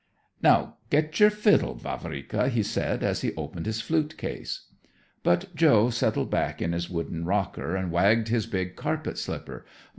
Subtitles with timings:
[0.41, 4.65] "Now get your fiddle, Vavrika," he said as he opened his flute case.
[5.21, 9.63] But Joe settled back in his wooden rocker and wagged his big carpet slipper.